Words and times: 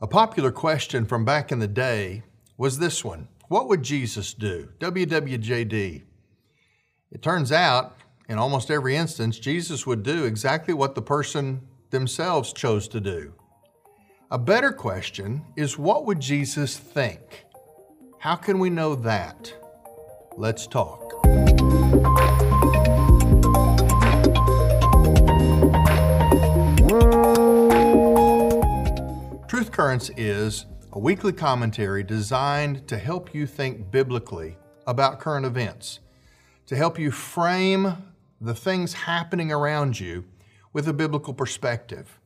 A 0.00 0.06
popular 0.06 0.52
question 0.52 1.06
from 1.06 1.24
back 1.24 1.50
in 1.50 1.58
the 1.58 1.66
day 1.66 2.22
was 2.56 2.78
this 2.78 3.04
one 3.04 3.26
What 3.48 3.66
would 3.68 3.82
Jesus 3.82 4.32
do? 4.32 4.68
WWJD. 4.78 6.04
It 7.10 7.20
turns 7.20 7.50
out, 7.50 7.96
in 8.28 8.38
almost 8.38 8.70
every 8.70 8.94
instance, 8.94 9.40
Jesus 9.40 9.88
would 9.88 10.04
do 10.04 10.24
exactly 10.24 10.72
what 10.72 10.94
the 10.94 11.02
person 11.02 11.62
themselves 11.90 12.52
chose 12.52 12.86
to 12.88 13.00
do. 13.00 13.34
A 14.30 14.38
better 14.38 14.70
question 14.70 15.44
is 15.56 15.76
what 15.76 16.06
would 16.06 16.20
Jesus 16.20 16.76
think? 16.76 17.46
How 18.20 18.36
can 18.36 18.60
we 18.60 18.70
know 18.70 18.94
that? 18.94 19.52
Let's 20.36 20.68
talk. 20.68 21.26
Truth 29.58 29.72
Currents 29.72 30.10
is 30.16 30.66
a 30.92 31.00
weekly 31.00 31.32
commentary 31.32 32.04
designed 32.04 32.86
to 32.86 32.96
help 32.96 33.34
you 33.34 33.44
think 33.44 33.90
biblically 33.90 34.56
about 34.86 35.18
current 35.18 35.44
events, 35.44 35.98
to 36.66 36.76
help 36.76 36.96
you 36.96 37.10
frame 37.10 37.96
the 38.40 38.54
things 38.54 38.92
happening 38.92 39.50
around 39.50 39.98
you 39.98 40.26
with 40.72 40.86
a 40.86 40.92
biblical 40.92 41.34
perspective. 41.34 42.20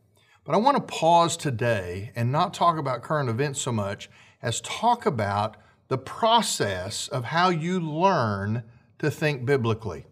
But 0.45 0.55
I 0.55 0.59
want 0.59 0.77
to 0.77 0.83
pause 0.83 1.39
today 1.39 2.13
and 2.15 2.31
not 2.31 2.53
talk 2.53 2.77
about 2.77 3.01
current 3.01 3.31
events 3.31 3.63
so 3.63 3.73
much 3.73 4.11
as 4.43 4.61
talk 4.61 5.07
about 5.07 5.57
the 5.89 5.97
process 5.97 7.09
of 7.09 7.25
how 7.25 7.49
you 7.49 7.81
learn 7.81 8.63
to 8.99 9.11
think 9.11 9.47
biblically. 9.47 10.05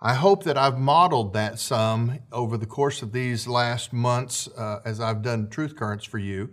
I 0.00 0.14
hope 0.14 0.44
that 0.44 0.56
I've 0.56 0.78
modeled 0.78 1.32
that 1.32 1.58
some 1.58 2.20
over 2.30 2.56
the 2.56 2.66
course 2.66 3.02
of 3.02 3.10
these 3.10 3.48
last 3.48 3.92
months 3.92 4.46
uh, 4.56 4.78
as 4.84 5.00
I've 5.00 5.22
done 5.22 5.50
Truth 5.50 5.74
Currents 5.74 6.04
for 6.04 6.18
you. 6.18 6.50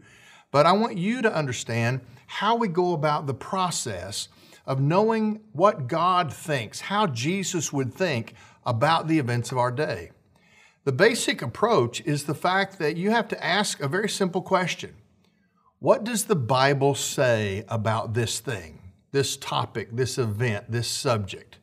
But 0.50 0.66
I 0.66 0.72
want 0.72 0.98
you 0.98 1.22
to 1.22 1.32
understand 1.32 2.02
how 2.26 2.56
we 2.56 2.68
go 2.68 2.94
about 2.94 3.28
the 3.28 3.36
process 3.36 4.30
of 4.66 4.82
knowing 4.82 5.42
what 5.52 5.88
God 5.88 6.34
thinks, 6.34 6.82
how 6.82 7.06
Jesus 7.06 7.72
would 7.72 7.94
think 7.94 8.34
about 8.66 9.08
the 9.08 9.20
events 9.20 9.52
of 9.52 9.60
our 9.60 9.72
day. 9.72 10.10
The 10.84 10.92
basic 10.92 11.44
approach 11.44 12.02
is 12.02 12.24
the 12.24 12.34
fact 12.34 12.80
that 12.80 12.98
you 12.98 13.12
have 13.12 13.28
to 13.28 13.46
ask 13.46 13.80
a 13.80 13.88
very 13.88 14.10
simple 14.10 14.42
question 14.42 14.96
What 15.78 16.04
does 16.04 16.26
the 16.26 16.36
Bible 16.36 16.96
say 16.96 17.64
about 17.68 18.16
this 18.16 18.40
thing, 18.40 18.92
this 19.12 19.38
topic, 19.38 19.90
this 19.92 20.18
event, 20.18 20.72
this 20.72 20.88
subject? 20.88 21.60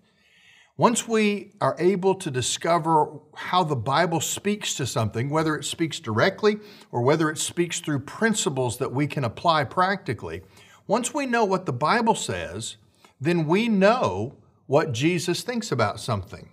Once 0.78 1.06
we 1.06 1.52
are 1.60 1.76
able 1.78 2.14
to 2.14 2.30
discover 2.30 3.20
how 3.34 3.62
the 3.62 3.76
Bible 3.76 4.20
speaks 4.20 4.74
to 4.74 4.86
something, 4.86 5.28
whether 5.28 5.54
it 5.54 5.64
speaks 5.64 6.00
directly 6.00 6.56
or 6.90 7.02
whether 7.02 7.30
it 7.30 7.36
speaks 7.36 7.78
through 7.80 8.00
principles 8.00 8.78
that 8.78 8.92
we 8.92 9.06
can 9.06 9.22
apply 9.22 9.64
practically, 9.64 10.40
once 10.86 11.12
we 11.12 11.26
know 11.26 11.44
what 11.44 11.66
the 11.66 11.72
Bible 11.72 12.14
says, 12.14 12.76
then 13.20 13.46
we 13.46 13.68
know 13.68 14.36
what 14.66 14.92
Jesus 14.92 15.42
thinks 15.42 15.70
about 15.70 16.00
something. 16.00 16.48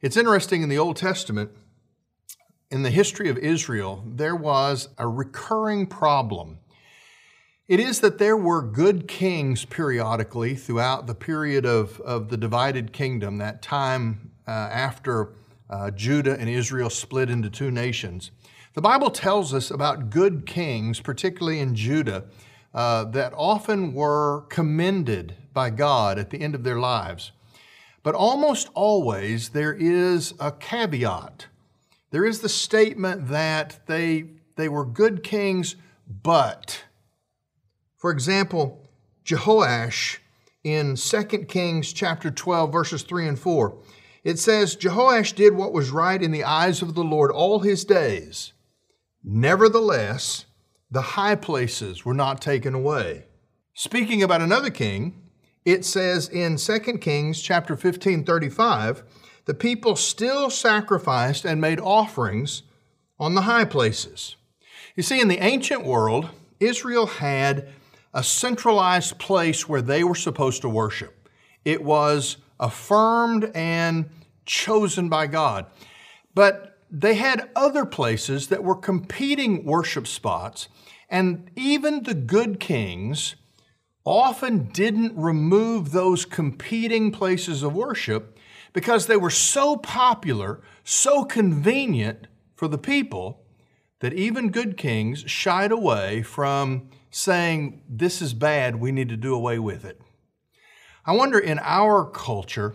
It's 0.00 0.16
interesting 0.16 0.62
in 0.62 0.68
the 0.68 0.78
Old 0.78 0.96
Testament, 0.96 1.52
in 2.72 2.82
the 2.82 2.90
history 2.90 3.28
of 3.28 3.38
Israel, 3.38 4.02
there 4.06 4.34
was 4.34 4.88
a 4.98 5.06
recurring 5.06 5.86
problem. 5.86 6.58
It 7.68 7.80
is 7.80 8.00
that 8.00 8.18
there 8.18 8.36
were 8.36 8.62
good 8.62 9.08
kings 9.08 9.64
periodically 9.64 10.54
throughout 10.54 11.06
the 11.06 11.14
period 11.14 11.64
of, 11.64 12.00
of 12.00 12.28
the 12.28 12.36
divided 12.36 12.92
kingdom, 12.92 13.38
that 13.38 13.62
time 13.62 14.32
uh, 14.46 14.50
after 14.50 15.34
uh, 15.70 15.90
Judah 15.90 16.38
and 16.38 16.48
Israel 16.48 16.90
split 16.90 17.30
into 17.30 17.48
two 17.48 17.70
nations. 17.70 18.30
The 18.74 18.82
Bible 18.82 19.10
tells 19.10 19.54
us 19.54 19.70
about 19.70 20.10
good 20.10 20.44
kings, 20.44 21.00
particularly 21.00 21.60
in 21.60 21.74
Judah, 21.74 22.24
uh, 22.74 23.04
that 23.04 23.32
often 23.36 23.94
were 23.94 24.42
commended 24.48 25.36
by 25.52 25.70
God 25.70 26.18
at 26.18 26.30
the 26.30 26.40
end 26.40 26.54
of 26.54 26.64
their 26.64 26.80
lives. 26.80 27.32
But 28.02 28.14
almost 28.14 28.68
always 28.74 29.50
there 29.50 29.74
is 29.74 30.34
a 30.40 30.50
caveat 30.50 31.46
there 32.12 32.26
is 32.26 32.40
the 32.40 32.48
statement 32.50 33.28
that 33.28 33.80
they, 33.86 34.26
they 34.56 34.68
were 34.68 34.84
good 34.84 35.24
kings, 35.24 35.76
but. 36.06 36.84
For 38.02 38.10
example, 38.10 38.80
Jehoash 39.24 40.18
in 40.64 40.96
2 40.96 41.24
Kings 41.44 41.92
chapter 41.92 42.32
12, 42.32 42.72
verses 42.72 43.04
3 43.04 43.28
and 43.28 43.38
4. 43.38 43.78
It 44.24 44.40
says, 44.40 44.74
Jehoash 44.74 45.36
did 45.36 45.54
what 45.54 45.72
was 45.72 45.92
right 45.92 46.20
in 46.20 46.32
the 46.32 46.42
eyes 46.42 46.82
of 46.82 46.96
the 46.96 47.04
Lord 47.04 47.30
all 47.30 47.60
his 47.60 47.84
days. 47.84 48.54
Nevertheless, 49.22 50.46
the 50.90 51.00
high 51.14 51.36
places 51.36 52.04
were 52.04 52.12
not 52.12 52.40
taken 52.40 52.74
away. 52.74 53.26
Speaking 53.72 54.20
about 54.20 54.40
another 54.40 54.70
king, 54.70 55.22
it 55.64 55.84
says 55.84 56.28
in 56.28 56.56
2 56.56 56.80
Kings 56.98 57.40
chapter 57.40 57.76
15, 57.76 58.24
35, 58.24 59.04
the 59.44 59.54
people 59.54 59.94
still 59.94 60.50
sacrificed 60.50 61.44
and 61.44 61.60
made 61.60 61.78
offerings 61.78 62.64
on 63.20 63.36
the 63.36 63.42
high 63.42 63.64
places. 63.64 64.34
You 64.96 65.04
see, 65.04 65.20
in 65.20 65.28
the 65.28 65.38
ancient 65.38 65.84
world, 65.84 66.30
Israel 66.58 67.06
had 67.06 67.72
a 68.14 68.22
centralized 68.22 69.18
place 69.18 69.68
where 69.68 69.82
they 69.82 70.04
were 70.04 70.14
supposed 70.14 70.62
to 70.62 70.68
worship. 70.68 71.28
It 71.64 71.82
was 71.82 72.38
affirmed 72.60 73.50
and 73.54 74.08
chosen 74.44 75.08
by 75.08 75.26
God. 75.26 75.66
But 76.34 76.78
they 76.90 77.14
had 77.14 77.50
other 77.56 77.86
places 77.86 78.48
that 78.48 78.62
were 78.62 78.76
competing 78.76 79.64
worship 79.64 80.06
spots, 80.06 80.68
and 81.08 81.50
even 81.56 82.02
the 82.02 82.14
good 82.14 82.60
kings 82.60 83.36
often 84.04 84.64
didn't 84.72 85.16
remove 85.16 85.92
those 85.92 86.24
competing 86.24 87.12
places 87.12 87.62
of 87.62 87.74
worship 87.74 88.38
because 88.72 89.06
they 89.06 89.16
were 89.16 89.30
so 89.30 89.76
popular, 89.76 90.60
so 90.84 91.24
convenient 91.24 92.26
for 92.54 92.68
the 92.68 92.78
people, 92.78 93.41
that 94.02 94.12
even 94.12 94.50
good 94.50 94.76
kings 94.76 95.20
shied 95.30 95.70
away 95.70 96.22
from 96.22 96.90
saying, 97.12 97.80
This 97.88 98.20
is 98.20 98.34
bad, 98.34 98.80
we 98.80 98.90
need 98.90 99.08
to 99.10 99.16
do 99.16 99.32
away 99.32 99.60
with 99.60 99.84
it. 99.84 100.00
I 101.06 101.12
wonder 101.12 101.38
in 101.38 101.60
our 101.60 102.04
culture 102.04 102.74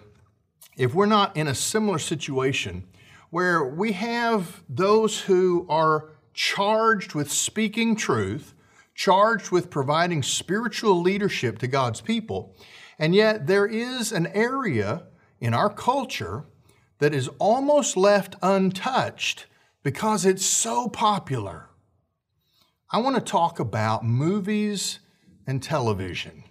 if 0.78 0.96
we're 0.96 1.06
not 1.06 1.36
in 1.36 1.48
a 1.48 1.54
similar 1.54 2.00
situation 2.00 2.86
where 3.30 3.62
we 3.62 3.92
have 3.92 4.64
those 4.70 5.20
who 5.20 5.66
are 5.68 6.12
charged 6.34 7.14
with 7.14 7.30
speaking 7.30 7.98
truth, 7.98 8.54
charged 8.96 9.52
with 9.52 9.70
providing 9.70 10.24
spiritual 10.24 11.02
leadership 11.02 11.60
to 11.60 11.68
God's 11.68 12.00
people, 12.00 12.56
and 12.98 13.14
yet 13.14 13.48
there 13.48 13.66
is 13.66 14.14
an 14.14 14.28
area 14.28 15.04
in 15.42 15.54
our 15.54 15.70
culture 15.70 16.46
that 17.00 17.14
is 17.14 17.30
almost 17.38 17.98
left 17.98 18.38
untouched 18.42 19.46
because 19.88 20.26
it's 20.26 20.46
so 20.46 20.90
popular. 20.90 21.70
I 22.92 22.98
want 22.98 23.16
to 23.16 23.22
talk 23.22 23.62
about 23.62 24.04
movies 24.04 25.00
and 25.48 25.64
television. 25.64 26.44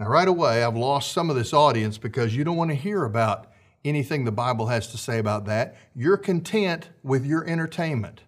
Now, 0.00 0.08
right 0.08 0.26
away, 0.26 0.64
I've 0.64 0.76
lost 0.76 1.12
some 1.12 1.30
of 1.30 1.36
this 1.36 1.52
audience 1.52 1.98
because 1.98 2.34
you 2.34 2.42
don't 2.42 2.56
want 2.56 2.72
to 2.72 2.74
hear 2.74 3.04
about 3.04 3.52
anything 3.84 4.24
the 4.24 4.32
Bible 4.32 4.66
has 4.66 4.88
to 4.88 4.98
say 4.98 5.20
about 5.20 5.44
that. 5.44 5.76
You're 5.94 6.16
content 6.16 6.90
with 7.04 7.24
your 7.24 7.46
entertainment. 7.46 8.22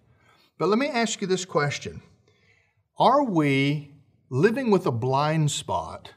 But 0.57 0.69
let 0.69 0.79
me 0.79 0.87
ask 0.87 1.19
you 1.19 1.27
this 1.27 1.43
question 1.43 2.01
Are 2.97 3.25
we 3.25 3.91
living 4.29 4.71
with 4.71 4.85
a 4.85 4.93
blind 4.93 5.51
spot 5.51 6.13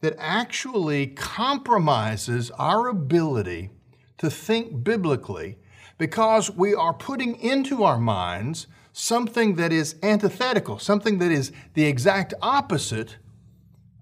that 0.00 0.16
actually 0.18 1.06
compromises 1.06 2.50
our 2.58 2.88
ability 2.88 3.70
to 4.18 4.28
think 4.30 4.82
biblically 4.82 5.58
because 6.00 6.50
we 6.50 6.74
are 6.74 6.94
putting 6.94 7.38
into 7.40 7.84
our 7.84 7.98
minds 7.98 8.66
something 8.90 9.56
that 9.56 9.70
is 9.70 9.96
antithetical, 10.02 10.78
something 10.78 11.18
that 11.18 11.30
is 11.30 11.52
the 11.74 11.84
exact 11.84 12.32
opposite 12.40 13.18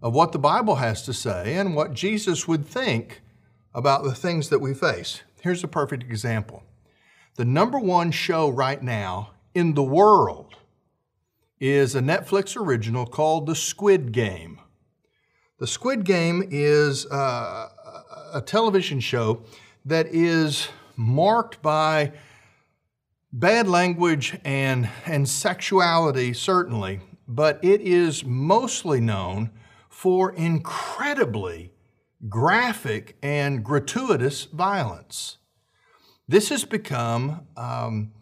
of 0.00 0.14
what 0.14 0.30
the 0.30 0.38
Bible 0.38 0.76
has 0.76 1.02
to 1.02 1.12
say 1.12 1.56
and 1.56 1.74
what 1.74 1.94
Jesus 1.94 2.46
would 2.46 2.64
think 2.64 3.20
about 3.74 4.04
the 4.04 4.14
things 4.14 4.48
that 4.48 4.60
we 4.60 4.74
face. 4.74 5.22
Here's 5.42 5.64
a 5.64 5.68
perfect 5.68 6.04
example. 6.04 6.62
The 7.34 7.44
number 7.44 7.80
one 7.80 8.12
show 8.12 8.48
right 8.48 8.80
now 8.80 9.32
in 9.52 9.74
the 9.74 9.82
world 9.82 10.54
is 11.58 11.96
a 11.96 12.00
Netflix 12.00 12.56
original 12.56 13.06
called 13.06 13.46
The 13.46 13.56
Squid 13.56 14.12
Game. 14.12 14.60
The 15.58 15.66
Squid 15.66 16.04
Game 16.04 16.46
is 16.48 17.06
uh, 17.06 17.68
a 18.32 18.40
television 18.40 19.00
show 19.00 19.42
that 19.84 20.06
is 20.06 20.68
marked 20.98 21.62
by 21.62 22.12
bad 23.32 23.68
language 23.68 24.36
and, 24.44 24.90
and 25.06 25.28
sexuality, 25.28 26.32
certainly, 26.32 27.00
but 27.26 27.62
it 27.62 27.80
is 27.80 28.24
mostly 28.24 29.00
known 29.00 29.50
for 29.88 30.32
incredibly 30.32 31.72
graphic 32.28 33.16
and 33.22 33.64
gratuitous 33.64 34.44
violence. 34.44 35.38
This 36.26 36.48
has 36.48 36.64
become 36.64 37.46
um, 37.56 38.12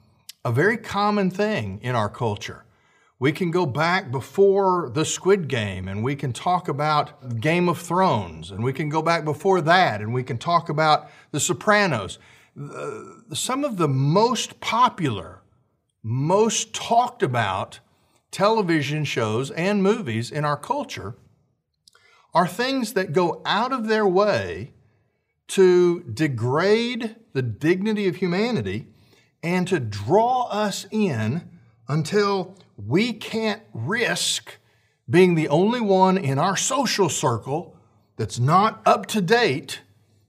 a 0.44 0.52
very 0.52 0.76
common 0.76 1.30
thing 1.30 1.80
in 1.82 1.94
our 1.94 2.08
culture 2.08 2.64
We 3.18 3.32
can 3.32 3.50
go 3.50 3.64
back 3.64 4.10
before 4.10 4.90
the 4.92 5.04
Squid 5.04 5.48
Game 5.48 5.88
and 5.88 6.04
we 6.04 6.14
can 6.14 6.34
talk 6.34 6.68
about 6.68 7.40
Game 7.40 7.68
of 7.68 7.78
Thrones, 7.78 8.50
and 8.50 8.62
we 8.62 8.74
can 8.74 8.90
go 8.90 9.00
back 9.00 9.24
before 9.24 9.62
that 9.62 10.02
and 10.02 10.12
we 10.12 10.22
can 10.22 10.36
talk 10.36 10.68
about 10.68 11.08
The 11.30 11.40
Sopranos. 11.40 12.18
Some 13.32 13.64
of 13.64 13.76
the 13.76 13.88
most 13.88 14.60
popular, 14.60 15.42
most 16.02 16.72
talked 16.72 17.22
about 17.22 17.80
television 18.30 19.04
shows 19.04 19.50
and 19.50 19.82
movies 19.82 20.30
in 20.30 20.44
our 20.44 20.56
culture 20.56 21.16
are 22.32 22.46
things 22.46 22.92
that 22.94 23.12
go 23.12 23.40
out 23.44 23.72
of 23.72 23.88
their 23.88 24.06
way 24.06 24.72
to 25.48 26.02
degrade 26.02 27.16
the 27.32 27.42
dignity 27.42 28.08
of 28.08 28.16
humanity 28.16 28.86
and 29.42 29.68
to 29.68 29.78
draw 29.78 30.48
us 30.48 30.86
in 30.90 31.48
until 31.88 32.56
we 32.76 33.12
can't 33.12 33.62
risk 33.72 34.58
being 35.08 35.34
the 35.34 35.48
only 35.48 35.80
one 35.80 36.18
in 36.18 36.38
our 36.38 36.56
social 36.56 37.08
circle 37.08 37.76
that's 38.16 38.38
not 38.38 38.82
up 38.84 39.06
to 39.06 39.20
date 39.20 39.80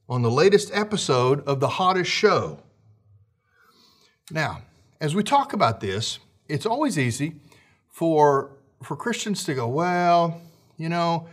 on 0.10 0.22
the 0.22 0.32
latest 0.32 0.72
episode 0.74 1.46
of 1.48 1.60
the 1.60 1.68
hottest 1.68 2.10
show. 2.10 2.60
Now, 4.32 4.62
as 5.00 5.16
we 5.16 5.24
talk 5.24 5.54
about 5.54 5.80
this, 5.80 6.20
it's 6.48 6.66
always 6.66 6.98
easy 6.98 7.36
for, 7.90 8.58
for 8.84 8.96
Christians 8.96 9.44
to 9.46 9.54
go, 9.54 9.68
well, 9.68 10.42
you 10.78 10.90
know, 10.90 11.28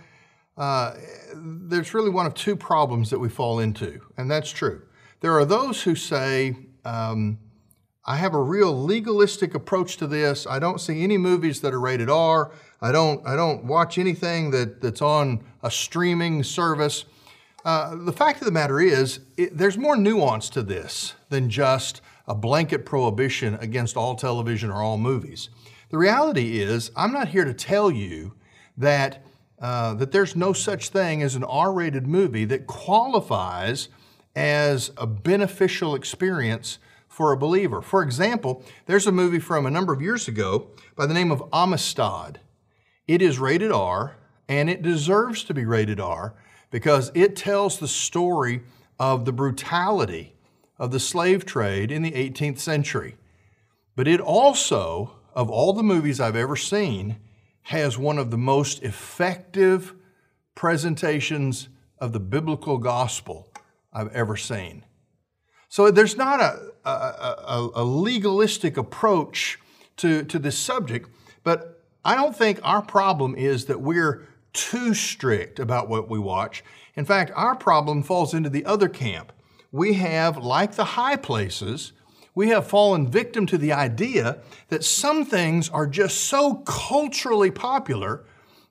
uh, 0.57 0.95
there's 1.35 1.95
really 1.95 2.11
one 2.11 2.27
of 2.27 2.35
two 2.35 2.57
problems 2.57 3.11
that 3.11 3.19
we 3.19 3.29
fall 3.29 3.59
into, 3.59 4.01
and 4.17 4.31
that's 4.31 4.51
true. 4.51 4.83
There 5.21 5.33
are 5.33 5.45
those 5.45 5.83
who 5.83 5.95
say, 5.95 6.57
um, 6.85 7.39
I 8.05 8.17
have 8.17 8.35
a 8.35 8.41
real 8.41 8.85
legalistic 8.85 9.55
approach 9.55 9.97
to 9.97 10.07
this. 10.07 10.47
I 10.47 10.59
don't 10.59 10.81
see 10.81 11.03
any 11.03 11.17
movies 11.17 11.61
that 11.63 11.73
are 11.73 11.81
rated 11.81 12.11
R. 12.11 12.53
I 12.83 12.93
don't, 12.93 13.27
I 13.27 13.35
don't 13.35 13.65
watch 13.65 13.97
anything 13.99 14.51
that, 14.51 14.83
that's 14.83 15.01
on 15.01 15.45
a 15.63 15.71
streaming 15.71 16.43
service. 16.43 17.07
Uh, 17.65 17.97
the 17.97 18.13
fact 18.13 18.41
of 18.41 18.45
the 18.45 18.53
matter 18.53 18.79
is, 18.81 19.21
it, 19.39 19.57
there's 19.57 19.79
more 19.79 19.97
nuance 19.97 20.51
to 20.51 20.63
this 20.63 21.15
than 21.31 21.49
just 21.49 22.03
a 22.29 22.35
blanket 22.35 22.85
prohibition 22.85 23.55
against 23.55 23.97
all 23.97 24.15
television 24.15 24.71
or 24.71 24.83
all 24.83 24.99
movies. 24.99 25.49
The 25.89 25.99
reality 25.99 26.61
is, 26.61 26.91
I'm 26.95 27.13
not 27.13 27.29
here 27.29 27.45
to 27.45 27.55
tell 27.55 27.91
you 27.91 28.35
that, 28.77 29.25
uh, 29.61 29.95
that 29.95 30.13
there's 30.13 30.37
no 30.37 30.53
such 30.53 30.91
thing 30.91 31.23
as 31.23 31.37
an 31.37 31.45
R 31.45 31.73
rated 31.73 32.07
movie 32.07 32.45
that 32.47 32.67
qualifies 32.67 33.89
as 34.37 34.91
a 34.97 35.07
beneficial 35.07 35.95
experience 35.95 36.79
for 37.09 37.33
a 37.33 37.37
believer. 37.37 37.81
For 37.81 38.03
example, 38.03 38.63
there's 38.87 39.07
a 39.07 39.13
movie 39.13 39.39
from 39.39 39.65
a 39.65 39.71
number 39.71 39.93
of 39.93 40.03
years 40.03 40.29
ago 40.29 40.67
by 40.97 41.07
the 41.07 41.15
name 41.15 41.31
of 41.31 41.45
Amistad. 41.53 42.41
It 43.07 43.23
is 43.23 43.39
rated 43.39 43.71
R, 43.71 44.17
and 44.49 44.69
it 44.69 44.83
deserves 44.83 45.45
to 45.45 45.55
be 45.55 45.65
rated 45.65 46.01
R 46.01 46.35
because 46.75 47.13
it 47.15 47.37
tells 47.37 47.79
the 47.79 47.87
story 47.87 48.61
of 48.99 49.27
the 49.27 49.33
brutality 49.33 50.35
of 50.77 50.91
the 50.91 50.99
slave 50.99 51.47
trade 51.47 51.93
in 51.93 52.03
the 52.03 52.11
18th 52.11 52.59
century. 52.59 53.15
But 53.95 54.09
it 54.09 54.21
also, 54.21 55.13
of 55.37 55.49
all 55.49 55.73
the 55.73 55.85
movies 55.85 56.19
I've 56.19 56.35
ever 56.35 56.57
seen, 56.57 57.15
has 57.63 57.97
one 57.97 58.19
of 58.19 58.33
the 58.33 58.37
most 58.37 58.83
effective 58.83 59.95
presentations 60.57 61.69
of 62.01 62.13
the 62.13 62.19
biblical 62.19 62.79
gospel 62.79 63.53
I've 63.93 64.13
ever 64.13 64.37
seen. 64.37 64.85
So 65.69 65.93
there's 65.93 66.17
not 66.17 66.41
a, 66.41 66.73
a, 66.85 66.91
a, 66.91 67.71
a 67.77 67.85
legalistic 67.85 68.77
approach 68.77 69.61
to, 69.99 70.25
to 70.25 70.41
this 70.41 70.59
subject, 70.59 71.09
but 71.45 71.85
I 72.05 72.17
don't 72.17 72.37
think 72.37 72.59
our 72.65 72.83
problem 72.83 73.37
is 73.37 73.67
that 73.67 73.81
we're 73.81 74.27
too 74.55 74.95
strict 74.95 75.59
about 75.59 75.89
what 75.89 76.09
we 76.09 76.19
watch. 76.19 76.65
In 76.97 77.05
fact, 77.05 77.33
our 77.35 77.55
problem 77.55 78.03
falls 78.03 78.33
into 78.33 78.49
the 78.49 78.65
other 78.65 78.89
camp. 78.89 79.33
We 79.71 79.95
have, 79.95 80.39
like 80.39 80.77
the 80.77 80.85
high 80.85 81.17
places, 81.17 81.93
we 82.35 82.49
have 82.49 82.67
fallen 82.67 83.11
victim 83.11 83.47
to 83.47 83.59
the 83.59 83.73
idea 83.73 84.39
that 84.69 84.85
some 84.85 85.25
things 85.25 85.69
are 85.69 85.87
just 85.87 86.25
so 86.25 86.55
culturally 86.65 87.51
popular 87.51 88.25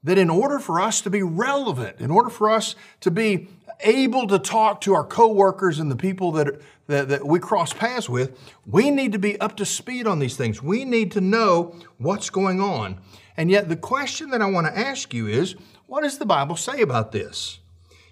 that 0.03 0.17
in 0.17 0.29
order 0.29 0.59
for 0.59 0.81
us 0.81 1.01
to 1.01 1.09
be 1.09 1.23
relevant, 1.23 1.99
in 1.99 2.11
order 2.11 2.29
for 2.29 2.49
us 2.49 2.75
to 3.01 3.11
be 3.11 3.47
able 3.79 4.27
to 4.27 4.39
talk 4.39 4.81
to 4.81 4.93
our 4.93 5.03
coworkers 5.03 5.79
and 5.79 5.89
the 5.89 5.95
people 5.95 6.31
that, 6.33 6.61
that, 6.87 7.09
that, 7.09 7.25
we 7.25 7.39
cross 7.39 7.73
paths 7.73 8.09
with, 8.09 8.37
we 8.65 8.91
need 8.91 9.13
to 9.13 9.19
be 9.19 9.39
up 9.39 9.55
to 9.57 9.65
speed 9.65 10.07
on 10.07 10.19
these 10.19 10.35
things. 10.35 10.61
We 10.61 10.85
need 10.85 11.11
to 11.13 11.21
know 11.21 11.75
what's 11.97 12.29
going 12.29 12.59
on. 12.59 12.99
And 13.35 13.49
yet, 13.49 13.69
the 13.69 13.75
question 13.75 14.29
that 14.29 14.41
I 14.41 14.49
want 14.49 14.67
to 14.67 14.77
ask 14.77 15.13
you 15.13 15.27
is 15.27 15.55
what 15.85 16.03
does 16.03 16.17
the 16.17 16.25
Bible 16.25 16.55
say 16.55 16.81
about 16.81 17.11
this? 17.11 17.59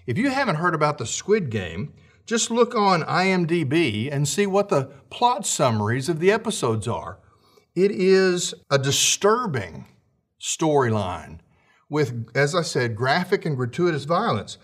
If 0.06 0.18
you 0.18 0.30
haven't 0.30 0.56
heard 0.56 0.74
about 0.74 0.98
the 0.98 1.06
Squid 1.06 1.50
Game, 1.50 1.92
just 2.26 2.50
look 2.50 2.74
on 2.74 3.02
IMDb 3.02 4.08
and 4.12 4.28
see 4.28 4.46
what 4.46 4.68
the 4.68 4.86
plot 5.10 5.46
summaries 5.46 6.08
of 6.08 6.18
the 6.18 6.30
episodes 6.30 6.86
are. 6.88 7.18
It 7.74 7.90
is 7.90 8.54
a 8.70 8.78
disturbing 8.78 9.86
storyline 10.40 11.38
with, 11.88 12.28
as 12.34 12.54
I 12.54 12.62
said, 12.62 12.96
graphic 12.96 13.44
and 13.44 13.56
gratuitous 13.56 14.04
violence. 14.04 14.58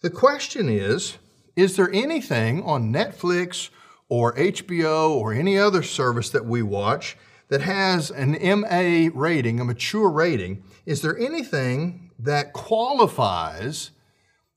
The 0.00 0.10
question 0.10 0.68
is 0.68 1.18
Is 1.56 1.76
there 1.76 1.90
anything 1.92 2.62
on 2.62 2.92
Netflix 2.92 3.70
or 4.08 4.34
HBO 4.34 5.10
or 5.10 5.32
any 5.32 5.58
other 5.58 5.82
service 5.82 6.30
that 6.30 6.46
we 6.46 6.62
watch 6.62 7.16
that 7.50 7.60
has 7.60 8.10
an 8.10 8.38
MA 8.60 9.10
rating, 9.12 9.60
a 9.60 9.64
mature 9.64 10.08
rating? 10.08 10.62
Is 10.86 11.02
there 11.02 11.18
anything 11.18 12.10
that 12.18 12.52
qualifies 12.52 13.90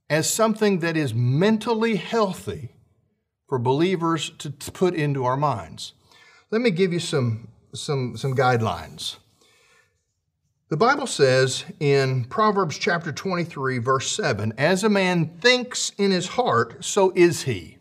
as 0.09 0.31
something 0.31 0.79
that 0.79 0.95
is 0.95 1.13
mentally 1.13 1.95
healthy 1.95 2.69
for 3.49 3.57
believers 3.59 4.31
to 4.37 4.51
put 4.71 4.93
into 4.93 5.25
our 5.25 5.37
minds? 5.37 5.93
Let 6.51 6.61
me 6.61 6.69
give 6.69 6.93
you 6.93 6.99
some, 6.99 7.49
some, 7.73 8.15
some 8.15 8.35
guidelines. 8.35 9.17
The 10.69 10.77
Bible 10.77 11.07
says 11.07 11.65
in 11.79 12.25
Proverbs 12.25 12.77
chapter 12.77 13.11
23, 13.11 13.79
verse 13.79 14.11
7 14.11 14.53
As 14.57 14.83
a 14.83 14.89
man 14.89 15.37
thinks 15.39 15.91
in 15.97 16.11
his 16.11 16.27
heart, 16.29 16.85
so 16.85 17.11
is 17.15 17.43
he. 17.43 17.79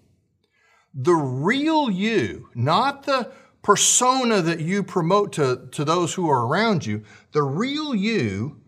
The 0.95 1.15
real 1.15 1.91
you, 1.91 2.49
not 2.55 3.05
the 3.05 3.31
persona 3.63 4.43
that 4.43 4.61
you 4.61 4.83
promote 4.83 5.33
to, 5.33 5.69
to 5.73 5.85
those 5.85 6.15
who 6.15 6.29
are 6.29 6.47
around 6.47 6.85
you, 6.85 7.03
the 7.33 7.43
real 7.43 7.95
you 7.95 8.61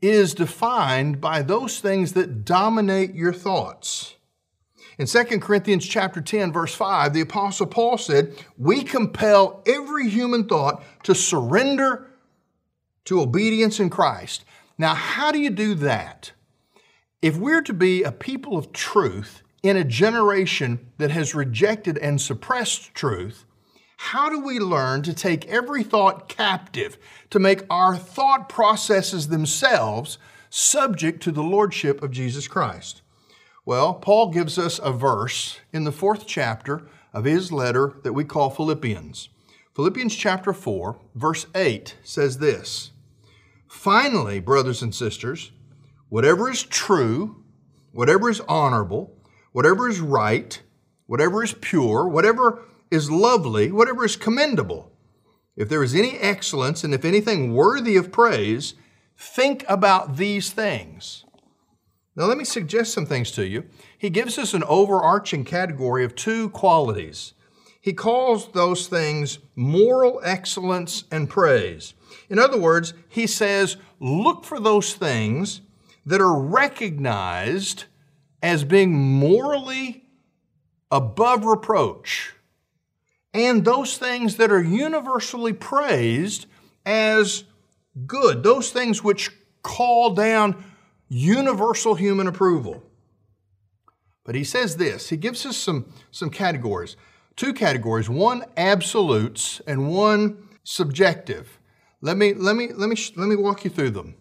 is 0.00 0.34
defined 0.34 1.20
by 1.20 1.42
those 1.42 1.80
things 1.80 2.12
that 2.12 2.44
dominate 2.44 3.14
your 3.14 3.32
thoughts. 3.32 4.14
In 4.98 5.06
2 5.06 5.24
Corinthians 5.40 5.86
chapter 5.86 6.20
10 6.20 6.52
verse 6.52 6.74
5, 6.74 7.12
the 7.12 7.20
apostle 7.20 7.66
Paul 7.66 7.98
said, 7.98 8.34
"We 8.56 8.82
compel 8.82 9.62
every 9.66 10.08
human 10.08 10.46
thought 10.46 10.82
to 11.04 11.14
surrender 11.14 12.08
to 13.08 13.22
obedience 13.22 13.80
in 13.80 13.88
Christ. 13.88 14.44
Now, 14.76 14.92
how 14.92 15.32
do 15.32 15.38
you 15.40 15.48
do 15.48 15.74
that? 15.76 16.32
If 17.22 17.38
we're 17.38 17.62
to 17.62 17.72
be 17.72 18.02
a 18.02 18.12
people 18.12 18.58
of 18.58 18.70
truth 18.70 19.42
in 19.62 19.78
a 19.78 19.82
generation 19.82 20.90
that 20.98 21.10
has 21.10 21.34
rejected 21.34 21.96
and 21.96 22.20
suppressed 22.20 22.94
truth, 22.94 23.46
how 23.98 24.28
do 24.30 24.40
we 24.40 24.60
learn 24.60 25.02
to 25.02 25.12
take 25.12 25.44
every 25.46 25.82
thought 25.82 26.28
captive, 26.28 26.96
to 27.30 27.40
make 27.40 27.64
our 27.68 27.96
thought 27.96 28.48
processes 28.48 29.26
themselves 29.26 30.18
subject 30.48 31.20
to 31.24 31.32
the 31.32 31.42
lordship 31.42 32.00
of 32.00 32.12
Jesus 32.12 32.46
Christ? 32.46 33.02
Well, 33.66 33.94
Paul 33.94 34.30
gives 34.30 34.56
us 34.56 34.78
a 34.82 34.92
verse 34.92 35.58
in 35.72 35.82
the 35.82 35.92
fourth 35.92 36.26
chapter 36.28 36.86
of 37.12 37.24
his 37.24 37.50
letter 37.50 37.96
that 38.04 38.12
we 38.12 38.24
call 38.24 38.50
Philippians. 38.50 39.30
Philippians 39.74 40.14
chapter 40.14 40.52
4, 40.52 40.96
verse 41.16 41.46
8 41.54 41.96
says 42.04 42.38
this 42.38 42.92
Finally, 43.66 44.38
brothers 44.38 44.80
and 44.80 44.94
sisters, 44.94 45.50
whatever 46.08 46.48
is 46.48 46.62
true, 46.62 47.42
whatever 47.90 48.30
is 48.30 48.40
honorable, 48.48 49.12
whatever 49.50 49.88
is 49.88 49.98
right, 49.98 50.62
whatever 51.06 51.42
is 51.42 51.52
pure, 51.52 52.08
whatever 52.08 52.62
is 52.90 53.10
lovely, 53.10 53.70
whatever 53.70 54.04
is 54.04 54.16
commendable, 54.16 54.92
if 55.56 55.68
there 55.68 55.82
is 55.82 55.94
any 55.94 56.16
excellence 56.18 56.84
and 56.84 56.94
if 56.94 57.04
anything 57.04 57.52
worthy 57.52 57.96
of 57.96 58.12
praise, 58.12 58.74
think 59.16 59.64
about 59.68 60.16
these 60.16 60.50
things. 60.50 61.24
Now, 62.14 62.24
let 62.24 62.38
me 62.38 62.44
suggest 62.44 62.92
some 62.92 63.06
things 63.06 63.30
to 63.32 63.46
you. 63.46 63.64
He 63.96 64.10
gives 64.10 64.38
us 64.38 64.54
an 64.54 64.64
overarching 64.64 65.44
category 65.44 66.04
of 66.04 66.14
two 66.14 66.50
qualities. 66.50 67.34
He 67.80 67.92
calls 67.92 68.48
those 68.52 68.88
things 68.88 69.38
moral 69.54 70.20
excellence 70.24 71.04
and 71.10 71.30
praise. 71.30 71.94
In 72.28 72.38
other 72.38 72.58
words, 72.58 72.94
he 73.08 73.26
says, 73.26 73.76
look 74.00 74.44
for 74.44 74.58
those 74.60 74.94
things 74.94 75.60
that 76.04 76.20
are 76.20 76.38
recognized 76.38 77.84
as 78.42 78.64
being 78.64 78.94
morally 78.94 80.04
above 80.90 81.44
reproach, 81.44 82.34
and 83.38 83.64
those 83.64 83.96
things 83.96 84.36
that 84.36 84.50
are 84.50 84.62
universally 84.62 85.52
praised 85.52 86.46
as 86.84 87.44
good, 88.06 88.42
those 88.42 88.70
things 88.70 89.04
which 89.04 89.30
call 89.62 90.14
down 90.14 90.64
universal 91.08 91.94
human 91.94 92.26
approval. 92.26 92.82
But 94.24 94.34
he 94.34 94.44
says 94.44 94.76
this, 94.76 95.08
he 95.08 95.16
gives 95.16 95.46
us 95.46 95.56
some, 95.56 95.92
some 96.10 96.30
categories, 96.30 96.96
two 97.36 97.54
categories, 97.54 98.10
one 98.10 98.44
absolutes 98.56 99.62
and 99.66 99.88
one 99.88 100.48
subjective. 100.64 101.58
Let 102.00 102.16
me, 102.16 102.34
let, 102.34 102.54
me, 102.54 102.72
let, 102.72 102.88
me, 102.88 102.96
let 103.16 103.28
me 103.28 103.36
walk 103.36 103.64
you 103.64 103.70
through 103.70 103.90
them. 103.90 104.16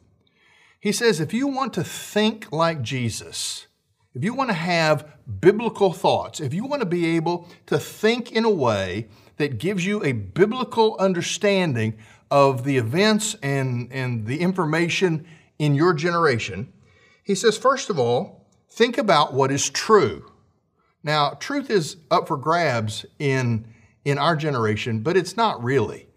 He 0.80 0.92
says 0.92 1.20
if 1.20 1.34
you 1.34 1.48
want 1.48 1.74
to 1.74 1.84
think 1.84 2.52
like 2.52 2.82
Jesus, 2.82 3.67
if 4.18 4.24
you 4.24 4.34
want 4.34 4.50
to 4.50 4.56
have 4.56 5.08
biblical 5.40 5.94
thoughts, 5.94 6.40
if 6.40 6.52
you 6.52 6.66
want 6.66 6.82
to 6.82 6.88
be 6.88 7.18
able 7.18 7.48
to 7.68 7.78
think 7.78 8.32
in 8.32 8.46
a 8.46 8.50
way 8.50 9.08
that 9.36 9.60
gives 9.60 9.86
you 9.86 10.04
a 10.04 10.12
biblical 10.12 10.98
understanding 11.00 11.96
of 12.32 12.64
the 12.64 12.78
events 12.78 13.36
and, 13.44 13.94
and 13.94 14.26
the 14.26 14.40
information 14.40 15.28
in 15.60 15.76
your 15.76 15.94
generation, 15.94 16.74
he 17.24 17.36
says, 17.36 17.60
first 17.60 17.92
of 17.92 18.00
all, 18.00 18.48
think 18.68 18.98
about 18.98 19.36
what 19.36 19.52
is 19.52 19.70
true. 19.70 20.32
Now, 21.04 21.38
truth 21.40 21.70
is 21.70 21.98
up 22.10 22.28
for 22.28 22.38
grabs 22.38 23.06
in, 23.20 23.68
in 24.04 24.18
our 24.18 24.36
generation, 24.36 25.02
but 25.02 25.16
it's 25.16 25.38
not 25.38 25.64
really. 25.64 26.08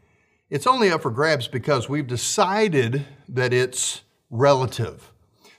It's 0.49 0.66
only 0.66 0.90
up 0.90 1.02
for 1.02 1.11
grabs 1.11 1.49
because 1.49 1.87
we've 1.87 2.07
decided 2.07 3.04
that 3.28 3.52
it's 3.52 4.00
relative. 4.30 5.12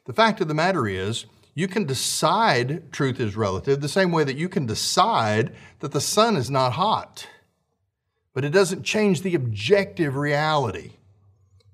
The 0.05 0.13
fact 0.13 0.41
of 0.41 0.47
the 0.47 0.55
matter 0.55 0.87
is, 0.87 1.27
you 1.53 1.67
can 1.67 1.85
decide 1.85 2.91
truth 2.91 3.19
is 3.19 3.35
relative 3.35 3.81
the 3.81 3.89
same 3.89 4.11
way 4.11 4.23
that 4.23 4.37
you 4.37 4.47
can 4.47 4.65
decide 4.65 5.53
that 5.79 5.91
the 5.91 6.01
sun 6.01 6.35
is 6.35 6.49
not 6.49 6.73
hot. 6.73 7.27
But 8.33 8.45
it 8.45 8.51
doesn't 8.51 8.83
change 8.83 9.21
the 9.21 9.35
objective 9.35 10.15
reality. 10.15 10.93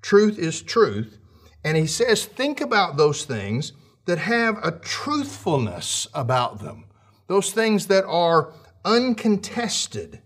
Truth 0.02 0.40
is 0.40 0.62
truth. 0.62 1.20
And 1.64 1.78
he 1.78 1.86
says, 1.86 2.26
think 2.26 2.62
about 2.62 2.98
those 2.98 3.26
things 3.26 3.74
that 4.06 4.18
have 4.20 4.58
a 4.64 4.72
truthfulness 4.72 6.08
about 6.14 6.60
them, 6.60 6.86
those 7.28 7.52
things 7.52 7.88
that 7.88 8.06
are 8.06 8.54
uncontested. 8.86 10.22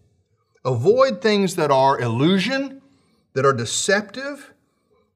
Avoid 0.64 1.22
things 1.22 1.56
that 1.56 1.72
are 1.72 2.00
illusion, 2.00 2.82
that 3.34 3.46
are 3.46 3.54
deceptive. 3.54 4.54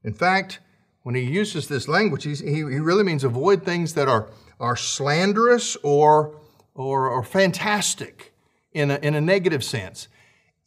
In 0.04 0.14
fact, 0.14 0.60
when 1.06 1.14
he 1.14 1.22
uses 1.22 1.68
this 1.68 1.88
language, 1.88 2.24
he, 2.24 2.34
he 2.34 2.64
really 2.64 3.04
means 3.04 3.24
avoid 3.24 3.64
things 3.64 3.94
that 3.94 4.08
are, 4.08 4.28
are 4.60 4.76
slanderous 4.76 5.78
or, 5.84 6.36
or, 6.74 7.08
or 7.08 7.22
fantastic 7.22 8.34
in 8.72 8.90
a, 8.90 8.96
in 9.04 9.14
a 9.14 9.22
negative 9.22 9.64
sense. 9.64 10.08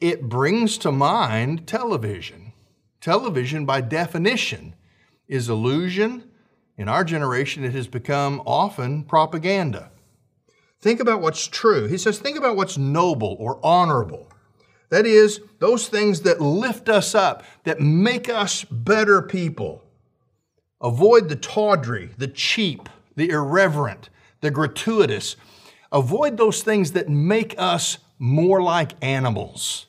It 0.00 0.28
brings 0.28 0.78
to 0.78 0.92
mind 0.92 1.66
television. 1.66 2.52
Television, 3.00 3.66
by 3.66 3.80
definition, 3.80 4.76
is 5.26 5.48
illusion. 5.48 6.30
In 6.76 6.88
our 6.88 7.02
generation, 7.02 7.64
it 7.64 7.72
has 7.72 7.88
become 7.88 8.40
often 8.46 9.02
propaganda. 9.02 9.90
Think 10.80 11.00
about 11.00 11.20
what's 11.20 11.48
true. 11.48 11.88
He 11.88 11.98
says, 11.98 12.20
think 12.20 12.38
about 12.38 12.54
what's 12.54 12.78
noble 12.78 13.36
or 13.40 13.58
honorable. 13.66 14.30
That 14.90 15.04
is, 15.04 15.40
those 15.58 15.88
things 15.88 16.20
that 16.20 16.40
lift 16.40 16.88
us 16.88 17.16
up, 17.16 17.42
that 17.64 17.80
make 17.80 18.28
us 18.28 18.62
better 18.62 19.20
people. 19.20 19.82
Avoid 20.80 21.28
the 21.28 21.36
tawdry, 21.36 22.10
the 22.18 22.28
cheap, 22.28 22.88
the 23.16 23.30
irreverent, 23.30 24.10
the 24.40 24.50
gratuitous. 24.50 25.36
Avoid 25.90 26.36
those 26.36 26.62
things 26.62 26.92
that 26.92 27.08
make 27.08 27.54
us 27.58 27.98
more 28.18 28.62
like 28.62 28.92
animals. 29.02 29.86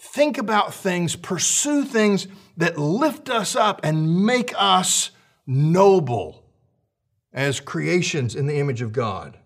Think 0.00 0.36
about 0.36 0.74
things, 0.74 1.16
pursue 1.16 1.84
things 1.84 2.26
that 2.56 2.78
lift 2.78 3.30
us 3.30 3.56
up 3.56 3.80
and 3.84 4.26
make 4.26 4.52
us 4.56 5.10
noble 5.46 6.44
as 7.32 7.60
creations 7.60 8.34
in 8.34 8.46
the 8.46 8.58
image 8.58 8.82
of 8.82 8.92
God. 8.92 9.38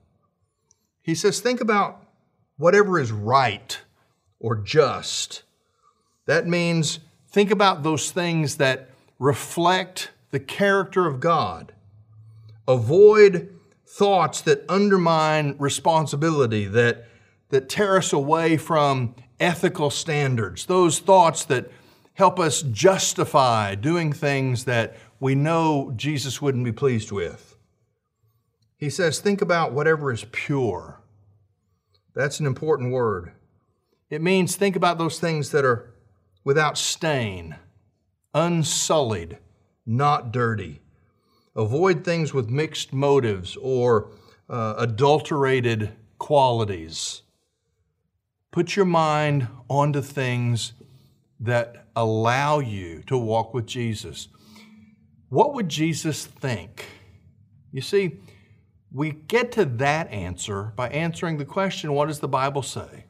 He 1.03 1.15
says, 1.15 1.39
think 1.41 1.61
about 1.61 2.03
whatever 2.57 2.99
is 2.99 3.13
right 3.13 3.79
or 4.41 4.57
just. 4.57 5.45
That 6.27 6.49
means 6.49 6.99
think 7.31 7.53
about 7.53 7.85
those 7.85 8.11
things 8.11 8.57
that 8.57 8.91
reflect 9.21 10.11
the 10.37 10.41
character 10.41 11.07
of 11.07 11.19
God. 11.19 11.73
Avoid 12.69 13.59
thoughts 13.87 14.43
that 14.43 14.67
undermine 14.69 15.57
responsibility, 15.59 16.67
that, 16.67 17.07
that 17.49 17.71
tear 17.71 17.97
us 17.97 18.13
away 18.13 18.59
from 18.59 19.15
ethical 19.41 19.89
standards, 19.89 20.67
those 20.67 20.99
thoughts 20.99 21.47
that 21.47 21.71
help 22.13 22.39
us 22.39 22.61
justify 22.61 23.75
doing 23.75 24.13
things 24.13 24.67
that 24.67 24.99
we 25.21 25.35
know 25.35 25.91
Jesus 25.97 26.43
wouldn't 26.43 26.67
be 26.67 26.73
pleased 26.73 27.11
with. 27.11 27.57
He 28.77 28.91
says, 28.91 29.21
think 29.21 29.41
about 29.41 29.73
whatever 29.73 30.13
is 30.13 30.27
pure. 30.33 31.01
That's 32.15 32.41
an 32.41 32.47
important 32.47 32.93
word. 32.93 33.33
It 34.11 34.21
means 34.21 34.55
think 34.55 34.77
about 34.77 34.99
those 34.99 35.19
things 35.19 35.51
that 35.53 35.65
are 35.65 35.95
without 36.45 36.77
stain, 36.77 37.57
unsullied, 38.35 39.39
not 39.87 40.33
dirty. 40.33 40.81
Avoid 41.55 42.05
things 42.05 42.35
with 42.35 42.51
mixed 42.51 42.93
motives 42.93 43.57
or 43.63 44.11
uh, 44.51 44.75
adulterated 44.77 45.93
qualities. 46.19 47.23
Put 48.51 48.77
your 48.77 48.85
mind 48.85 49.49
onto 49.69 50.03
things 50.03 50.73
that 51.41 51.87
allow 51.95 52.59
you 52.59 53.03
to 53.07 53.17
walk 53.17 53.55
with 53.55 53.67
Jesus. 53.67 54.29
What 55.29 55.55
would 55.55 55.69
Jesus 55.69 56.27
think? 56.27 56.87
You 57.73 57.81
see, 57.81 58.19
we 58.93 59.11
get 59.11 59.53
to 59.53 59.65
that 59.65 60.11
answer 60.11 60.73
by 60.77 60.89
answering 60.89 61.37
the 61.37 61.45
question 61.45 61.93
what 61.93 62.09
does 62.09 62.21
the 62.21 62.29
Bible 62.29 62.63
say? 62.63 63.05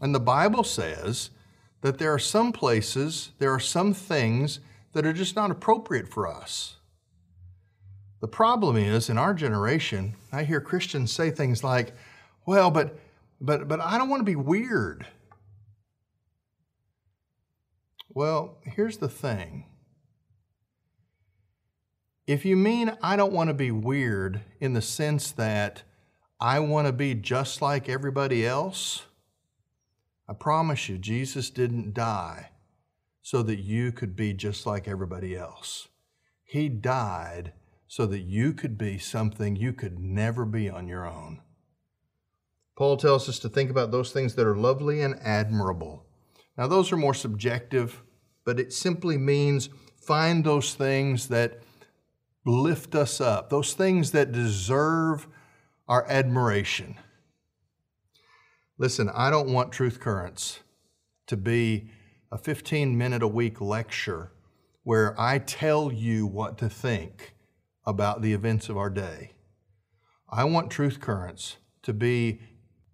And 0.00 0.14
the 0.14 0.20
Bible 0.20 0.64
says 0.64 1.30
that 1.82 1.98
there 1.98 2.12
are 2.12 2.18
some 2.18 2.52
places, 2.52 3.32
there 3.38 3.52
are 3.52 3.60
some 3.60 3.92
things 3.92 4.60
that 4.92 5.06
are 5.06 5.12
just 5.12 5.36
not 5.36 5.50
appropriate 5.50 6.08
for 6.08 6.26
us. 6.26 6.76
The 8.20 8.28
problem 8.28 8.76
is, 8.76 9.08
in 9.08 9.16
our 9.16 9.32
generation, 9.32 10.14
I 10.32 10.44
hear 10.44 10.60
Christians 10.60 11.12
say 11.12 11.30
things 11.30 11.64
like, 11.64 11.94
well, 12.44 12.70
but, 12.70 12.98
but, 13.40 13.68
but 13.68 13.80
I 13.80 13.96
don't 13.96 14.08
want 14.08 14.20
to 14.20 14.24
be 14.24 14.36
weird. 14.36 15.06
Well, 18.12 18.58
here's 18.64 18.98
the 18.98 19.08
thing. 19.08 19.66
If 22.26 22.44
you 22.44 22.56
mean 22.56 22.96
I 23.02 23.16
don't 23.16 23.32
want 23.32 23.48
to 23.48 23.54
be 23.54 23.70
weird 23.70 24.40
in 24.60 24.72
the 24.72 24.82
sense 24.82 25.30
that 25.32 25.82
I 26.38 26.58
want 26.60 26.86
to 26.86 26.92
be 26.92 27.14
just 27.14 27.62
like 27.62 27.88
everybody 27.88 28.46
else, 28.46 29.04
I 30.28 30.34
promise 30.34 30.88
you, 30.88 30.98
Jesus 30.98 31.50
didn't 31.50 31.94
die 31.94 32.50
so 33.22 33.42
that 33.42 33.60
you 33.60 33.92
could 33.92 34.16
be 34.16 34.32
just 34.32 34.66
like 34.66 34.88
everybody 34.88 35.36
else. 35.36 35.88
He 36.44 36.68
died 36.68 37.52
so 37.86 38.06
that 38.06 38.20
you 38.20 38.52
could 38.52 38.78
be 38.78 38.98
something 38.98 39.56
you 39.56 39.72
could 39.72 39.98
never 39.98 40.44
be 40.44 40.70
on 40.70 40.86
your 40.86 41.06
own. 41.06 41.40
Paul 42.76 42.96
tells 42.96 43.28
us 43.28 43.38
to 43.40 43.48
think 43.48 43.70
about 43.70 43.90
those 43.90 44.12
things 44.12 44.34
that 44.36 44.46
are 44.46 44.56
lovely 44.56 45.02
and 45.02 45.16
admirable. 45.22 46.06
Now, 46.56 46.66
those 46.66 46.92
are 46.92 46.96
more 46.96 47.14
subjective, 47.14 48.02
but 48.44 48.58
it 48.58 48.72
simply 48.72 49.18
means 49.18 49.68
find 50.00 50.44
those 50.44 50.74
things 50.74 51.28
that 51.28 51.60
lift 52.46 52.94
us 52.94 53.20
up, 53.20 53.50
those 53.50 53.74
things 53.74 54.12
that 54.12 54.32
deserve 54.32 55.26
our 55.88 56.06
admiration. 56.08 56.96
Listen, 58.78 59.10
I 59.12 59.30
don't 59.30 59.52
want 59.52 59.72
Truth 59.72 60.00
Currents 60.00 60.60
to 61.26 61.36
be 61.36 61.90
a 62.32 62.38
15 62.38 62.96
minute 62.96 63.22
a 63.22 63.28
week 63.28 63.60
lecture 63.60 64.30
where 64.84 65.20
I 65.20 65.38
tell 65.38 65.92
you 65.92 66.26
what 66.26 66.58
to 66.58 66.68
think 66.68 67.34
about 67.84 68.22
the 68.22 68.32
events 68.32 68.68
of 68.68 68.76
our 68.76 68.88
day. 68.88 69.32
I 70.28 70.44
want 70.44 70.70
Truth 70.70 71.00
Currents 71.00 71.56
to 71.82 71.92
be 71.92 72.40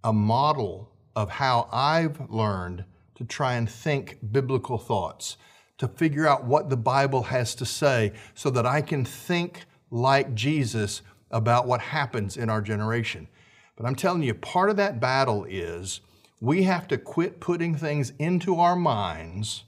a 0.03 0.13
model 0.13 0.91
of 1.15 1.31
how 1.31 1.69
I've 1.71 2.31
learned 2.31 2.85
to 3.17 3.25
try 3.25 3.55
and 3.55 3.69
think 3.69 4.19
biblical 4.33 4.79
thoughts, 4.79 5.37
to 5.79 5.89
figure 5.89 6.27
out 6.27 6.45
what 6.45 6.71
the 6.71 6.77
Bible 6.77 7.25
has 7.25 7.55
to 7.57 7.67
say 7.67 8.13
so 8.35 8.49
that 8.51 8.65
I 8.65 8.81
can 8.81 9.05
think 9.05 9.67
like 9.91 10.35
Jesus 10.35 11.03
about 11.31 11.67
what 11.67 11.81
happens 11.81 12.39
in 12.39 12.49
our 12.49 12.63
generation. 12.63 13.29
But 13.77 13.85
I'm 13.85 13.97
telling 13.97 14.23
you, 14.23 14.33
part 14.33 14.71
of 14.71 14.77
that 14.77 14.99
battle 14.99 15.45
is 15.45 16.01
we 16.41 16.65
have 16.65 16.87
to 16.89 16.99
quit 16.99 17.41
putting 17.41 17.75
things 17.75 18.13
into 18.19 18.57
our 18.57 18.77
minds 18.77 19.65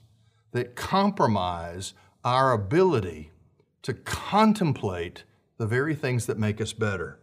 that 0.51 0.75
compromise 0.75 1.93
our 2.23 2.51
ability 2.51 3.31
to 3.81 3.93
contemplate 3.93 5.23
the 5.57 5.67
very 5.67 5.95
things 5.95 6.25
that 6.25 6.37
make 6.37 6.61
us 6.61 6.73
better. 6.73 7.19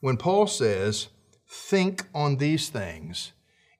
When 0.00 0.16
Paul 0.16 0.46
says, 0.46 1.08
think 1.48 2.06
on 2.14 2.36
these 2.36 2.68
things, 2.68 3.32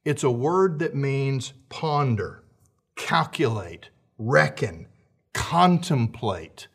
it's 0.05 0.23
a 0.23 0.31
word 0.31 0.79
that 0.79 0.95
means 0.95 1.53
ponder, 1.69 2.45
calculate, 2.97 3.91
reckon, 4.19 4.87
contemplate. 5.33 6.69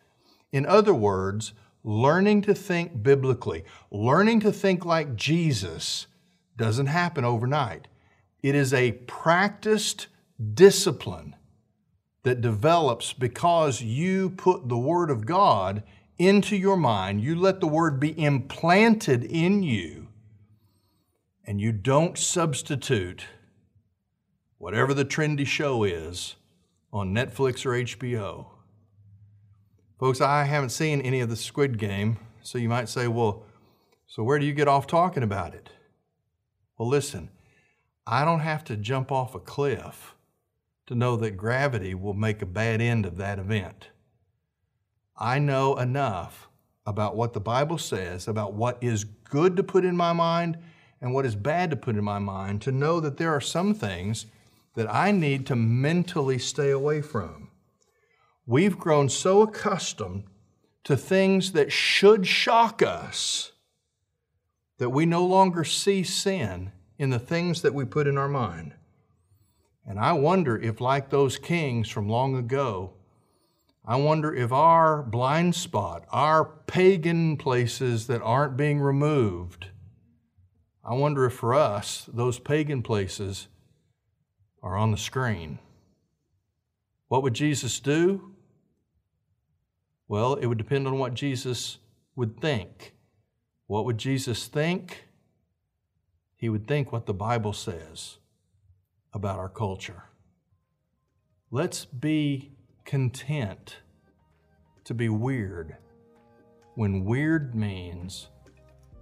In 0.51 0.65
other 0.65 0.93
words, 0.93 1.53
learning 1.83 2.41
to 2.43 2.53
think 2.53 3.01
biblically, 3.01 3.63
learning 3.89 4.41
to 4.41 4.51
think 4.51 4.85
like 4.85 5.15
Jesus 5.15 6.07
doesn't 6.57 6.87
happen 6.87 7.23
overnight. 7.23 7.87
It 8.41 8.55
is 8.55 8.73
a 8.73 8.93
practiced 8.93 10.07
discipline 10.53 11.35
that 12.23 12.41
develops 12.41 13.13
because 13.13 13.81
you 13.81 14.29
put 14.31 14.69
the 14.69 14.77
Word 14.77 15.09
of 15.09 15.25
God 15.25 15.83
into 16.17 16.55
your 16.55 16.77
mind. 16.77 17.21
You 17.21 17.35
let 17.35 17.59
the 17.59 17.67
Word 17.67 17.99
be 17.99 18.19
implanted 18.19 19.23
in 19.23 19.63
you, 19.63 20.07
and 21.45 21.59
you 21.59 21.71
don't 21.71 22.17
substitute 22.17 23.25
whatever 24.57 24.93
the 24.93 25.05
trendy 25.05 25.45
show 25.45 25.83
is 25.83 26.35
on 26.93 27.13
Netflix 27.13 27.65
or 27.65 27.71
HBO. 27.71 28.47
Folks, 29.99 30.21
I 30.21 30.43
haven't 30.43 30.69
seen 30.69 31.01
any 31.01 31.19
of 31.19 31.29
the 31.29 31.35
Squid 31.35 31.77
Game, 31.77 32.17
so 32.41 32.57
you 32.57 32.69
might 32.69 32.89
say, 32.89 33.07
well, 33.07 33.43
so 34.07 34.23
where 34.23 34.39
do 34.39 34.45
you 34.45 34.53
get 34.53 34.67
off 34.67 34.87
talking 34.87 35.23
about 35.23 35.53
it? 35.53 35.69
Well, 36.77 36.89
listen, 36.89 37.29
I 38.05 38.25
don't 38.25 38.39
have 38.39 38.63
to 38.65 38.77
jump 38.77 39.11
off 39.11 39.35
a 39.35 39.39
cliff 39.39 40.15
to 40.87 40.95
know 40.95 41.15
that 41.17 41.37
gravity 41.37 41.93
will 41.93 42.13
make 42.13 42.41
a 42.41 42.47
bad 42.47 42.81
end 42.81 43.05
of 43.05 43.17
that 43.17 43.39
event. 43.39 43.89
I 45.17 45.39
know 45.39 45.77
enough 45.77 46.49
about 46.85 47.15
what 47.15 47.33
the 47.33 47.39
Bible 47.39 47.77
says, 47.77 48.27
about 48.27 48.53
what 48.53 48.77
is 48.81 49.03
good 49.03 49.55
to 49.57 49.63
put 49.63 49.85
in 49.85 49.95
my 49.95 50.13
mind 50.13 50.57
and 50.99 51.13
what 51.13 51.25
is 51.25 51.35
bad 51.35 51.69
to 51.69 51.75
put 51.75 51.95
in 51.95 52.03
my 52.03 52.19
mind, 52.19 52.61
to 52.63 52.71
know 52.71 52.99
that 52.99 53.17
there 53.17 53.33
are 53.33 53.41
some 53.41 53.73
things 53.73 54.25
that 54.75 54.91
I 54.93 55.11
need 55.11 55.45
to 55.47 55.55
mentally 55.55 56.39
stay 56.39 56.71
away 56.71 57.01
from. 57.01 57.49
We've 58.45 58.77
grown 58.77 59.09
so 59.09 59.41
accustomed 59.41 60.23
to 60.83 60.97
things 60.97 61.51
that 61.51 61.71
should 61.71 62.25
shock 62.25 62.81
us 62.81 63.51
that 64.79 64.89
we 64.89 65.05
no 65.05 65.23
longer 65.25 65.63
see 65.63 66.03
sin 66.03 66.71
in 67.01 67.09
the 67.09 67.17
things 67.17 67.63
that 67.63 67.73
we 67.73 67.83
put 67.83 68.05
in 68.05 68.15
our 68.15 68.27
mind. 68.27 68.75
And 69.87 69.99
I 69.99 70.11
wonder 70.11 70.55
if, 70.55 70.79
like 70.79 71.09
those 71.09 71.39
kings 71.39 71.89
from 71.89 72.07
long 72.07 72.35
ago, 72.35 72.93
I 73.83 73.95
wonder 73.95 74.31
if 74.35 74.51
our 74.51 75.01
blind 75.01 75.55
spot, 75.55 76.05
our 76.11 76.45
pagan 76.45 77.37
places 77.37 78.05
that 78.05 78.21
aren't 78.21 78.55
being 78.55 78.79
removed, 78.79 79.65
I 80.85 80.93
wonder 80.93 81.25
if 81.25 81.33
for 81.33 81.55
us, 81.55 82.07
those 82.13 82.37
pagan 82.37 82.83
places 82.83 83.47
are 84.61 84.77
on 84.77 84.91
the 84.91 84.97
screen. 84.97 85.57
What 87.07 87.23
would 87.23 87.33
Jesus 87.33 87.79
do? 87.79 88.35
Well, 90.07 90.35
it 90.35 90.45
would 90.45 90.59
depend 90.59 90.85
on 90.85 90.99
what 90.99 91.15
Jesus 91.15 91.79
would 92.15 92.39
think. 92.39 92.93
What 93.65 93.85
would 93.85 93.97
Jesus 93.97 94.45
think? 94.45 95.07
He 96.41 96.49
would 96.49 96.67
think 96.67 96.91
what 96.91 97.05
the 97.05 97.13
Bible 97.13 97.53
says 97.53 98.17
about 99.13 99.37
our 99.37 99.47
culture. 99.47 100.05
Let's 101.51 101.85
be 101.85 102.53
content 102.83 103.77
to 104.85 104.95
be 104.95 105.07
weird 105.07 105.77
when 106.73 107.05
weird 107.05 107.53
means 107.53 108.29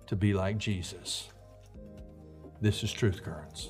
to 0.08 0.18
be 0.18 0.34
like 0.34 0.58
Jesus. 0.58 1.30
This 2.60 2.84
is 2.84 2.92
Truth 2.92 3.24
Currents. 3.24 3.70